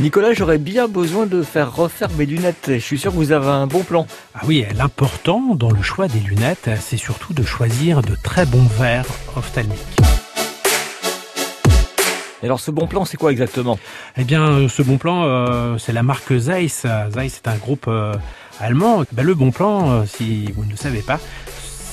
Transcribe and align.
Nicolas, 0.00 0.34
j'aurais 0.34 0.58
bien 0.58 0.88
besoin 0.88 1.24
de 1.26 1.42
faire 1.42 1.74
refaire 1.74 2.08
mes 2.18 2.26
lunettes. 2.26 2.66
Je 2.66 2.78
suis 2.78 2.98
sûr 2.98 3.12
que 3.12 3.16
vous 3.16 3.30
avez 3.30 3.46
un 3.46 3.68
bon 3.68 3.84
plan. 3.84 4.08
Ah 4.34 4.40
oui, 4.44 4.66
l'important 4.76 5.54
dans 5.54 5.70
le 5.70 5.82
choix 5.82 6.08
des 6.08 6.18
lunettes, 6.18 6.68
c'est 6.80 6.96
surtout 6.96 7.32
de 7.32 7.44
choisir 7.44 8.02
de 8.02 8.16
très 8.20 8.44
bons 8.44 8.66
verres 8.76 9.06
ophtalmiques. 9.36 9.78
Et 12.42 12.46
alors 12.46 12.58
ce 12.58 12.72
bon 12.72 12.88
plan, 12.88 13.04
c'est 13.04 13.16
quoi 13.16 13.30
exactement? 13.30 13.78
Eh 14.16 14.24
bien, 14.24 14.42
euh, 14.42 14.68
ce 14.68 14.82
bon 14.82 14.98
plan, 14.98 15.24
euh, 15.24 15.78
c'est 15.78 15.92
la 15.92 16.02
marque 16.02 16.36
Zeiss. 16.36 16.86
Zeiss 17.12 17.36
est 17.36 17.48
un 17.48 17.56
groupe 17.56 17.86
euh, 17.86 18.14
allemand. 18.60 19.04
Ben, 19.12 19.24
le 19.24 19.34
bon 19.34 19.52
plan, 19.52 19.90
euh, 19.90 20.04
si 20.06 20.50
vous 20.56 20.64
ne 20.64 20.72
le 20.72 20.76
savez 20.76 21.02
pas, 21.02 21.20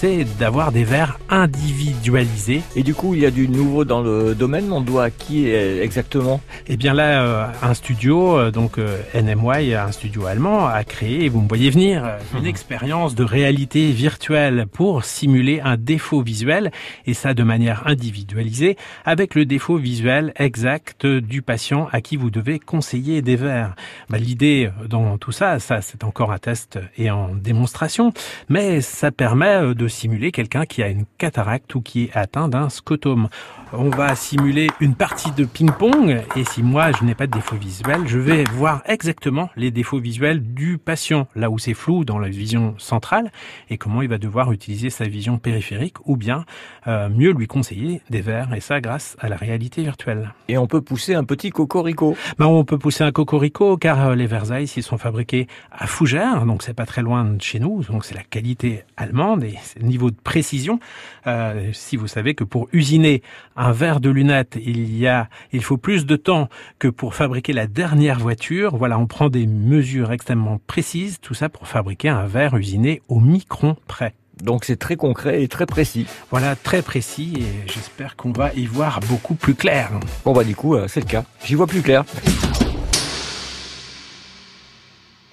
c'est 0.02 0.26
d'avoir 0.40 0.72
des 0.72 0.84
verres 0.84 1.20
individualisés. 1.30 2.64
Et 2.76 2.82
du 2.82 2.96
coup, 2.96 3.14
il 3.14 3.22
y 3.22 3.26
a 3.28 3.30
du 3.30 3.48
nouveau 3.48 3.86
dans 3.86 4.02
le 4.02 4.34
domaine. 4.34 4.74
On 4.74 4.82
doit 4.82 5.04
à 5.04 5.10
qui 5.12 5.48
exactement? 5.48 6.42
Et 6.66 6.76
bien 6.76 6.96
là, 6.96 7.22
euh, 7.22 7.46
un 7.62 7.76
studio, 7.76 8.36
euh, 8.36 8.50
donc 8.50 8.80
euh, 8.80 8.98
NMY, 9.14 9.76
un 9.76 9.92
studio 9.92 10.26
allemand, 10.26 10.66
a 10.66 10.84
créé, 10.84 11.30
vous 11.30 11.42
me 11.42 11.48
voyez 11.48 11.70
venir, 11.70 12.18
une 12.36 12.48
expérience 12.48 13.14
de 13.14 13.24
réalité 13.24 13.92
virtuelle 13.92 14.66
pour 14.72 15.06
simuler 15.06 15.62
un 15.64 15.78
défaut 15.78 16.24
visuel, 16.24 16.72
et 17.06 17.14
ça 17.14 17.36
de 17.36 17.44
manière 17.44 17.86
individualisée, 17.86 18.78
avec 19.06 19.36
le 19.36 19.46
défaut 19.46 19.78
visuel 19.78 20.34
exact 20.36 21.06
du 21.06 21.44
patient 21.44 21.88
à 21.92 22.02
qui 22.02 22.18
vous 22.18 22.32
devez 22.32 22.58
conseiller 22.58 23.22
des 23.22 23.36
verres. 23.36 23.76
Bah, 24.10 24.18
L'idée 24.18 24.72
dans 24.90 25.20
tout 25.20 25.32
ça, 25.32 25.60
ça 25.60 25.82
c'est 25.82 26.04
encore 26.04 26.32
un 26.32 26.40
test 26.40 26.80
et 26.98 27.12
en 27.12 27.36
démonstration, 27.36 28.14
mais 28.50 28.82
ça 28.82 29.12
permet 29.12 29.76
de 29.76 29.88
simuler 29.92 30.32
quelqu'un 30.32 30.66
qui 30.66 30.82
a 30.82 30.88
une 30.88 31.06
cataracte 31.20 31.76
ou 31.76 31.82
qui 31.82 32.06
est 32.06 32.18
atteint 32.18 32.48
d'un 32.48 32.70
scotome. 32.70 33.30
On 33.74 33.90
va 33.90 34.16
simuler 34.16 34.70
une 34.80 34.96
partie 34.96 35.32
de 35.32 35.46
ping-pong 35.46 36.24
et 36.36 36.44
si 36.44 36.64
moi 36.64 36.92
je 36.92 37.06
n'ai 37.06 37.16
pas 37.16 37.28
de 37.28 37.32
défaut 37.32 37.56
visuel, 37.56 38.08
je 38.08 38.18
vais 38.18 38.44
voir 38.56 38.82
exactement 38.86 39.50
les 39.56 39.72
défauts 39.72 40.00
visuels 40.00 40.42
du 40.42 40.78
patient, 40.78 41.28
là 41.36 41.50
où 41.50 41.60
c'est 41.60 41.74
flou 41.74 42.04
dans 42.04 42.20
la 42.20 42.28
vision 42.28 42.76
centrale 42.80 43.32
et 43.70 43.78
comment 43.78 44.02
il 44.02 44.10
va 44.10 44.18
devoir 44.18 44.52
utiliser 44.52 44.90
sa 44.90 45.06
vision 45.06 45.38
périphérique 45.38 45.96
ou 46.06 46.18
bien 46.18 46.46
euh, 46.88 47.10
mieux 47.10 47.32
lui 47.32 47.48
conseiller 47.48 48.02
des 48.10 48.22
verres 48.22 48.54
et 48.54 48.60
ça 48.60 48.82
grâce 48.82 49.16
à 49.20 49.30
la 49.30 49.36
réalité 49.36 49.84
virtuelle. 49.84 50.34
Et 50.48 50.58
on 50.58 50.68
peut 50.68 50.82
pousser 50.82 51.14
un 51.14 51.24
petit 51.24 51.52
cocorico. 51.52 52.18
Ben, 52.40 52.48
on 52.48 52.66
peut 52.66 52.78
pousser 52.78 53.04
un 53.04 53.12
cocorico 53.12 53.78
car 53.78 54.08
euh, 54.08 54.16
les 54.16 54.28
Zeiss 54.28 54.78
ils 54.78 54.84
sont 54.84 54.98
fabriqués 54.98 55.48
à 55.72 55.88
Fougères, 55.88 56.46
donc 56.46 56.64
c'est 56.64 56.74
pas 56.74 56.86
très 56.86 57.02
loin 57.02 57.24
de 57.26 57.42
chez 57.42 57.60
nous, 57.60 57.84
donc 57.84 58.06
c'est 58.06 58.16
la 58.16 58.24
qualité 58.24 58.84
allemande 58.98 59.44
et 59.44 59.56
c'est 59.64 59.81
niveau 59.84 60.12
de 60.12 60.16
précision. 60.16 60.80
Euh, 61.28 61.70
si 61.74 61.98
vous 61.98 62.08
savez 62.08 62.36
que 62.36 62.44
pour 62.44 62.68
usiner 62.74 63.22
un 63.56 63.72
verre 63.72 64.00
de 64.00 64.10
lunettes, 64.10 64.58
il 64.64 64.98
y 64.98 65.08
a, 65.08 65.30
il 65.52 65.64
faut 65.64 65.78
plus 65.78 66.06
de 66.06 66.16
temps 66.16 66.50
que 66.80 66.88
pour 66.88 67.16
fabriquer 67.16 67.54
la 67.54 67.68
dernière 67.68 68.20
voiture. 68.20 68.76
Voilà, 68.76 68.98
on 69.00 69.08
prend 69.08 69.30
des 69.30 69.48
mesures 69.48 70.12
extrêmement 70.12 70.60
précises, 70.68 71.20
tout 71.22 71.34
ça 71.34 71.50
pour 71.50 71.68
fabriquer 71.68 72.10
un 72.10 72.26
verre 72.26 72.56
usiné 72.56 73.02
au 73.08 73.20
micron 73.20 73.76
près. 73.88 74.14
Donc 74.44 74.66
c'est 74.66 74.78
très 74.78 74.96
concret 74.96 75.44
et 75.44 75.48
très 75.48 75.66
précis. 75.66 76.08
Voilà, 76.32 76.56
très 76.56 76.82
précis 76.82 77.34
et 77.38 77.72
j'espère 77.72 78.16
qu'on 78.16 78.32
va 78.32 78.54
y 78.54 78.66
voir 78.66 79.00
beaucoup 79.02 79.36
plus 79.36 79.56
clair. 79.56 79.92
Bon 80.26 80.34
bah 80.34 80.44
du 80.44 80.56
coup, 80.56 80.76
euh, 80.76 80.88
c'est 80.88 81.02
le 81.02 81.06
cas. 81.06 81.24
J'y 81.46 81.56
vois 81.56 81.68
plus 81.68 81.82
clair. 81.82 82.04